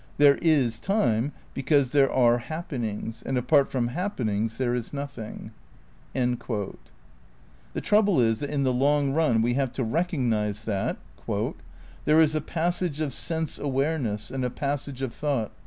There 0.17 0.39
is 0.41 0.79
time 0.79 1.31
because 1.53 1.91
there 1.91 2.11
are 2.11 2.39
happenings 2.39 3.21
and 3.21 3.37
apart 3.37 3.69
from 3.69 3.89
happenings 3.89 4.57
there 4.57 4.73
is 4.73 4.93
nothing."' 4.93 5.51
The 6.15 6.77
trouble 7.81 8.19
is 8.19 8.39
that 8.39 8.49
in 8.49 8.63
the 8.63 8.73
long 8.73 9.11
run 9.11 9.43
we 9.43 9.53
have 9.53 9.71
to 9.73 9.85
recog 9.85 10.27
nise 10.27 10.63
that 10.63 10.97
"there 12.05 12.19
is 12.19 12.33
a 12.33 12.41
passage 12.41 12.99
of 12.99 13.13
sense 13.13 13.59
awareness 13.59 14.31
and 14.31 14.43
a 14.43 14.49
passage 14.49 15.03
of 15.03 15.13
thought. 15.13 15.51